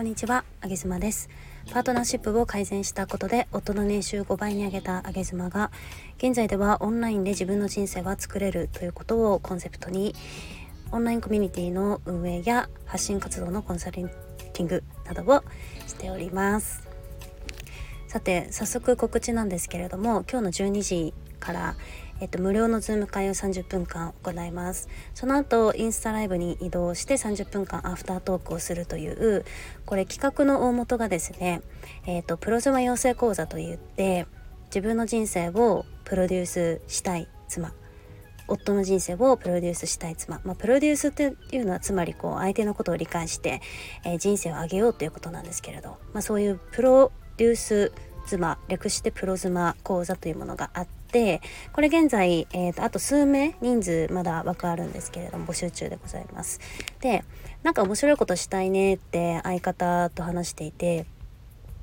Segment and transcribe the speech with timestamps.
[0.00, 1.28] こんにちは、あげずまです。
[1.74, 5.70] パートナーシップを改善したことで夫の年収5倍に上げたあげずまが
[6.16, 10.14] 現在ではオンラインで自分の人生は作れるということをコンセプトに
[10.90, 14.08] オンラインコミュニティの運営や発信活動のコンサル
[14.54, 15.44] ティングなどを
[15.86, 16.88] しております。
[18.08, 21.76] さて早速告知なんですけれども今日の12時から
[22.20, 24.88] えっと、無料のズーム会を30分間行います。
[25.14, 29.44] その後、インスタライブに移動して30分間アフタートークをするという、
[29.86, 31.62] これ企画の大元がですね、
[32.06, 34.26] えっと、プロ妻養成講座といって、
[34.66, 37.72] 自分の人生をプロデュースしたい妻、
[38.50, 43.62] 夫の人生をプロデュースしたい妻、まあ、プロデュースっていうのはつまりこう相手のことを理解して、
[44.04, 47.92] えー、人生を上げようということなんですけれど、まあ、そういうプロデュース
[48.26, 50.99] 妻略してプロ妻講座というものがあって
[51.72, 56.60] これ現在、えーと、あと数名人数まだ枠あるんですけれども募集中でございます
[57.00, 57.24] で
[57.62, 61.06] なんか面白いことしたいねって相方と話していて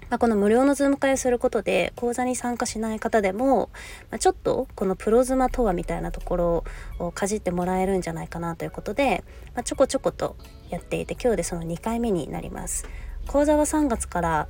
[0.10, 3.70] まあ、この無料のズーム会をすることで講座に参加しない方でも、
[4.10, 6.64] まあ、ちょっとこのプロ妻とはみたいなところ
[7.00, 10.38] をかじってもらえるんじゃないかなということで、まあ、ちょこちょこと
[10.70, 12.88] やっていて今日でその2回目になります。
[13.28, 14.48] 講座は3月から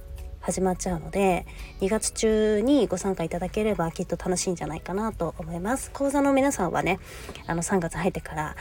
[0.48, 1.45] 始まっちゃうので
[1.81, 5.92] 2月中にご参加いただければきっと楽しいんじゃないかなと思います。
[5.92, 7.00] 講座の皆さんはね
[7.48, 8.56] あの3月入ってから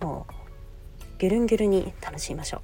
[0.00, 2.60] もうギュルンギュルに楽しみましょう。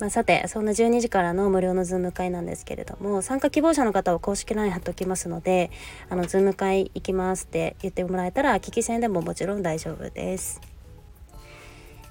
[0.00, 5.70] まあ、さてそんな12時からの無料のズーム会なんですけれども参加希望者の方は公式 LINE 貼っておきますので
[6.10, 10.60] あのズーム会行きますって言ってもらえたら聞き専でももちろん大丈夫です。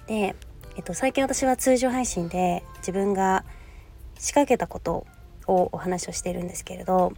[0.08, 0.36] で、
[0.76, 3.46] えっと、最近私は通常配信で自分が
[4.22, 5.08] 仕掛けたこと
[5.48, 7.12] をお話をしているんですけれど、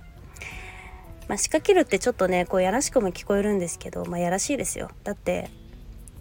[1.27, 4.89] まあ、仕掛けるってちょっとねこうやらしくも聞こえるんですけど、まあ、やらしいですよ。
[5.03, 5.49] だって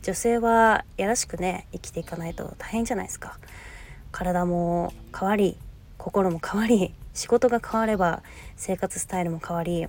[0.02, 3.38] 女性はやらしくね生きていかないと大変じゃないですか。
[4.10, 5.56] 体も変わり
[5.98, 8.24] 心も変わり仕事が変われば
[8.56, 9.86] 生活スタイルも変わり、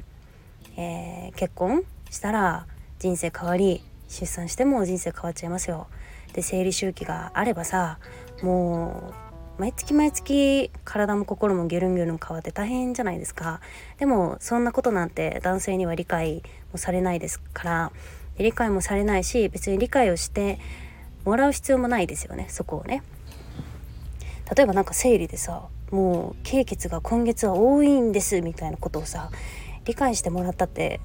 [0.78, 2.68] えー、結婚したら
[3.00, 5.88] 人生変わり出産しても人生変わっちゃいますよ。
[6.34, 7.98] で生理周期があればさ
[8.44, 9.23] もう
[9.60, 13.62] 毎月毎月体も心もギュルンギュルン変わって大変じゃないですか。
[14.00, 16.42] でもそんなことなんて男性には理解
[16.72, 17.92] もされないですから
[18.40, 20.60] 理解もされないし別に理解をして
[21.24, 23.04] もらう必要もないですよねそこをね。
[24.56, 29.30] 例えばなんか生理でさもう経血が今月は多いんですみたいなことをさ
[29.86, 31.00] 理解してもらったって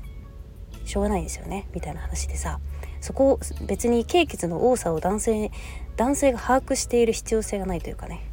[0.87, 2.61] しょうがないですよねみたいな話でさ
[3.01, 5.51] そこ別に経血の多さを男性
[5.97, 8.25] 男性が把握している必要性がないというかね。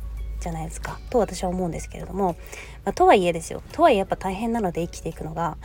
[0.46, 1.00] じゃないですか。
[1.10, 2.36] と私は思うんですけれども、
[2.84, 3.64] まあ、とはいえですよ。
[3.72, 5.58] とはいえやっぱ大変なので生きていくのが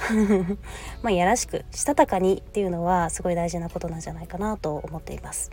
[1.02, 5.50] まあやらしくしたたかにっていうのはすごい大事なことなんじゃないかなと思っています。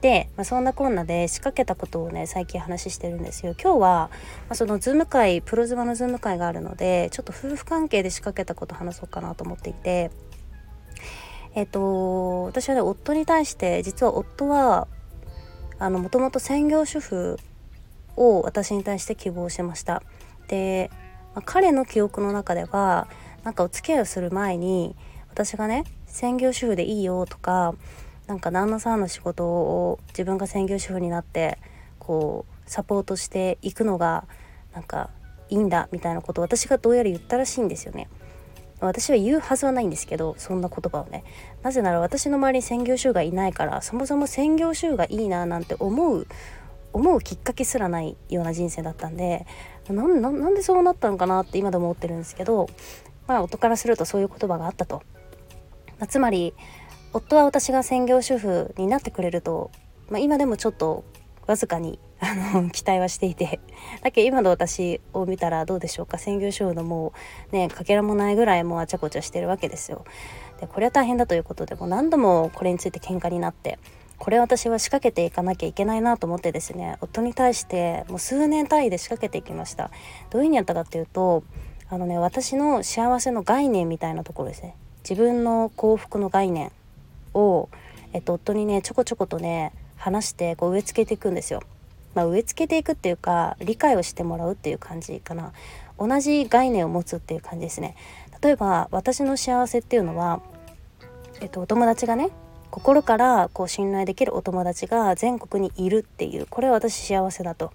[0.00, 3.54] で、まあ、そんなこんなで仕掛けたことをね最近話してるんですよ。
[3.62, 4.10] 今日は、ま
[4.50, 10.10] あ、そのズーム会プロのズマのズーム会があるのでちょっと夫婦関係で仕掛けたこと話そうかなと思っていて
[11.54, 14.88] えっ、と私はね夫に対して実は夫は
[15.78, 17.38] もともと専業主婦
[18.16, 20.02] を私に対して希望しました
[20.48, 20.90] で、
[21.34, 23.08] まあ、彼の記憶の中では
[23.44, 24.94] なんかお付き合いをする前に
[25.30, 27.74] 私がね専業主婦でいいよとか
[28.26, 31.58] なんか旦那さんの仕事を自分が専業主婦になって
[31.98, 34.24] こうサポートしていくのが
[34.74, 35.10] なんか
[35.48, 38.08] いいんだみたいなことを私がどうやら言ったらしいんですよね。
[38.80, 41.22] 私は言うはずはないんですけどそんな言葉をね
[41.62, 46.26] なぜなら私の周りに専業主婦がいないからそもそも専業主婦がいいななんて思う
[46.92, 49.46] 思うきっかけすらないような人生だったんで
[49.88, 52.68] なんでそうなったのかなって今でも思ってるんですけど
[53.26, 55.02] まあ夫からするとそういう言葉があったと、
[55.98, 56.54] まあ、つまり
[57.12, 59.70] 夫は私が専業主婦になってくれると、
[60.10, 61.04] まあ、今でもちょっと
[61.46, 63.60] わずかにあの 期待はしていて
[64.02, 67.12] だけど今の私を見たらどうでしょうか専業主婦のも
[67.52, 70.04] うねかけらもないぐらいもうあちゃこちゃしてるわけですよ。
[70.60, 73.78] でこれは大変だということでもう何度もこれについて喧嘩になって
[74.22, 79.90] これ私は仕掛けていかなきゃいけないなと思ってですね夫に対してもう数年単位で仕掛けていきました。
[80.30, 81.42] どういうふうにやったかっていうと
[81.90, 84.76] あのね私の幸せの概念みたいなところですね。
[85.02, 86.70] 自分の幸福の概念
[87.34, 87.68] を、
[88.12, 91.60] えっと、夫にねちょこちょことね話してこう植え付けていくんですよ。
[92.14, 95.52] まあ、植え付けていくっていうか理解をしてもらうっていう感じかな。
[95.98, 97.96] 同じ概念を持つっていう感じですね。
[98.40, 100.40] 例えば私の幸せっていうのは、
[101.40, 102.30] えっと、お友達がね
[102.72, 107.70] 心からこう信頼できるお友達が全国にいるっていうこれは私幸せだと。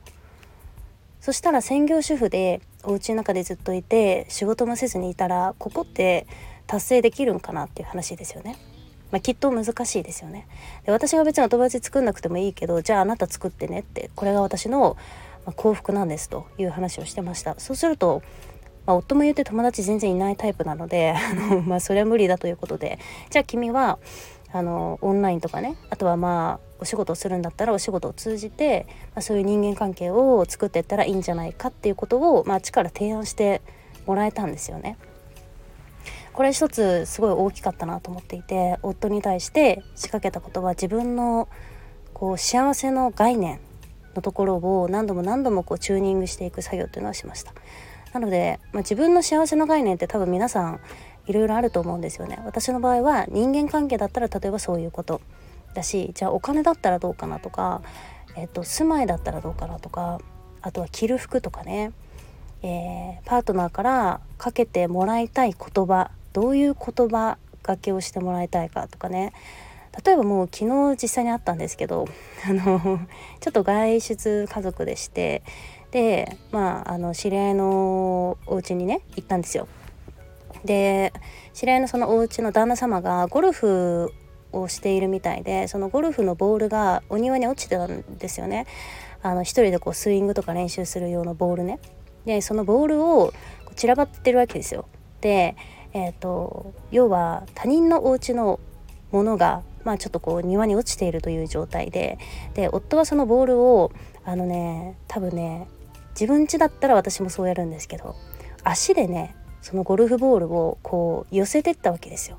[1.21, 6.25] そしたら専業主婦でお家の中でずっといて仕事もせずにいたらここって
[6.65, 8.57] 達成できるんかなっていう話ですよね。
[9.11, 10.47] まあ、きっと難しいですよね。
[10.85, 14.97] で私が別にお友達作んなくてもいいけどじゃああなた作ってねってこれが私の、
[15.55, 17.55] 幸福なんですという話をしてました。
[17.59, 18.21] そうすると、
[18.85, 22.99] まあ、夫も言って友達全然いないタイプなのであの、まあ、それは無理だということで。
[23.29, 23.99] じゃあ君は
[24.51, 28.85] あのオンラインとかねあとはまあお仕事をするんだったらお仕事を通じて、
[29.15, 33.61] まあ、そういう人間関係を作っていったらいいんじゃないかっていうことを、まあ、あから提案して
[34.05, 34.97] もらえたんですよね。
[36.33, 41.49] これ一つすごい大きかったなと思っていて夫に対して仕掛けたことは自分の
[42.13, 43.59] こう幸せの概念
[44.15, 47.53] のところを何度も何度もこうチューニングしていく作業っていうのをしました。
[48.13, 50.79] なので、まあ、自分の幸せの概念って多分皆さん
[51.27, 52.39] いろいろあると思うんですよね。
[52.45, 55.21] 私の場合は人間関係だったら例えばそういうこと
[55.73, 57.81] だしじゃあお金だったらどうかなとか、
[58.35, 60.19] えっと、住まいだったらどうかなとか
[60.61, 61.91] あとは着る服とかね、
[62.63, 69.33] えー、パートナーからかけてもらいたい言葉どういう言葉がけをしてもらいたいかとかね
[70.03, 70.65] 例えばもう昨
[70.95, 72.07] 日実際にあったんですけど
[72.47, 72.99] あの
[73.39, 75.43] ちょっと外出家族でして
[75.91, 79.67] でまああの知り合いのお家にね行ったんですよ。
[80.67, 81.13] で
[81.53, 84.13] 知り合いのそのお家の旦那様がゴルフ
[84.51, 88.67] をしているみたいでそのゴルフのボールがお庭に落ちてたんですよね。
[89.23, 91.79] あの一人でこうスイングとか練習する用のボールね。
[92.25, 93.33] でそのボールを
[93.75, 94.85] 散らばってるわけですよ。
[95.21, 95.55] で、
[95.93, 98.59] えーと、要は他人のお家の
[99.11, 102.19] ものがまあちょっとこう庭に落ちているという状態で
[102.53, 103.91] で夫はそのボールを
[104.25, 105.67] あのね多分ね
[106.09, 108.15] 自分家だったら私もそうやるんですけど
[108.63, 112.37] 足でねそのゴルフボールをこう寄せてったわけですよ。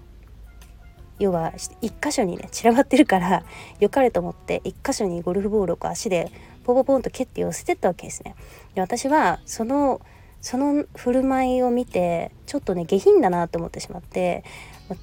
[1.18, 3.44] 要は一箇所にね散らばってるから
[3.80, 6.30] 良かれと思って一箇所にゴルフボールを足で
[6.64, 8.34] ポポポンと蹴って寄せてったわけですね。
[8.74, 10.00] で私はその
[10.40, 14.44] その振る舞いを見てちょっとね下品だなと思ってしまって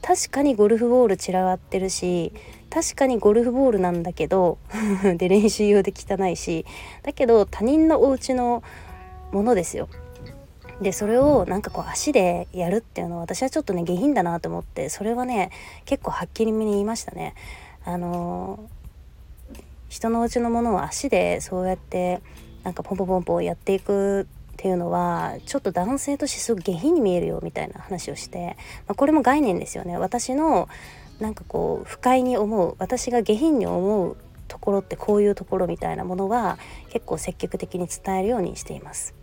[0.01, 2.31] 確かにゴルフボール散らばってるし
[2.69, 4.57] 確かにゴルフボールなんだけど
[5.17, 6.65] で練習用で汚いし
[7.03, 8.63] だけど他人のお家の
[9.31, 9.89] ものですよ
[10.81, 15.51] でそれをなんかこう足でやるっていうのは私はちょっとね下品だなと思ってそれはね
[15.85, 17.33] 結構はっきりめに言いましたね。
[17.85, 22.21] あのー、人のうちのものを足でそうやって
[22.63, 24.25] なんかポンポンポンポンやっていくっ
[24.57, 28.57] ていうのはちょっと男性としてすごく下品に見えるよみたいな話をして、
[28.87, 30.67] まあ、これも概念ですよね私の
[31.19, 34.17] なんかこう不快に思う私が下品に思う
[34.47, 36.57] ところってこういうところみたいなものは
[36.89, 39.13] 結構積極的に伝えるようにしています。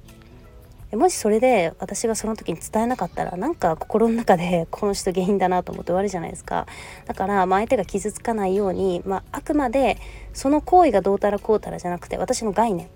[0.93, 6.67] もしそれで私がその時に伝えなかったらなんか心の中で この人原因だなと思って終わるじゃないですか。
[7.07, 9.97] だから、まあ、相手が傷つかないように、まあ、あくまで
[10.35, 12.89] その行為がどうたらこうたらじゃなくて私の概念。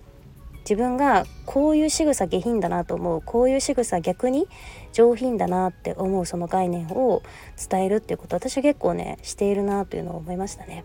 [0.68, 4.48] 自分がこういう仕草下品だなと思うこういう仕草逆に
[4.92, 7.22] 上品だなって思うその概念を
[7.70, 10.84] 伝えるっていうこと私は結構ねしているなというのを思いましたね。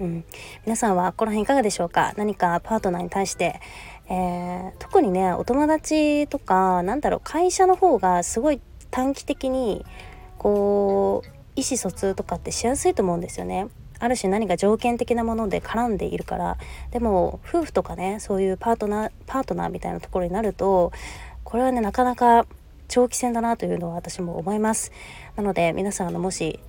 [0.00, 0.24] うん、
[0.64, 2.14] 皆さんはこの辺いかがでしょうか？
[2.16, 3.60] 何かパートナーに対して
[4.10, 8.60] えー、特にねお友達とかなんだろう会社の方がすごい
[8.90, 9.86] 短期的に
[10.36, 13.68] こう意思疎通とかってしやすいと思うんですよね。
[14.00, 16.56] ある種何か条件的なもので絡んでいるから
[16.90, 20.90] でも夫婦とかねそういうパートナーパートナーみたいなところになると
[21.44, 22.46] これはねなかなか
[22.88, 24.90] 長期戦だなというのは私も思います
[25.36, 26.60] なので皆さんあのもし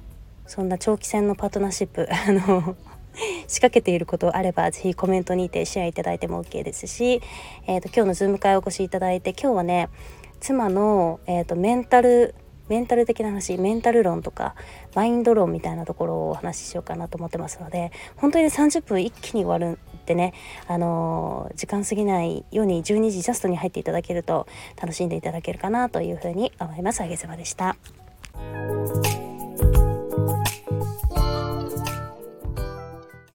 [0.46, 2.76] そんな長期戦のパートナーシップ あの
[3.48, 7.22] 仕掛けていることあればぜひコメントにてシェアいただいても OK ですし、
[7.68, 9.90] えーと、今日のズーム会お越しいただいて今日はね
[10.40, 12.36] 妻の、えーと、メンタル
[12.70, 14.56] メンタル的な話メンタル論とか
[14.96, 20.34] マインド論みたいなところをお話ししようかなと思ってますので本当に30分一気に終わるってね、
[20.68, 24.48] あのー、時間過ぎないように12時ジャストに入っていただけると
[24.82, 27.02] 楽しんでいただけるかなというふうに思います。
[27.02, 27.76] あげずまでした。